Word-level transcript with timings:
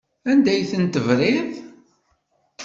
Anda 0.29 0.49
ay 0.53 0.63
tent-tebriḍ? 0.71 1.51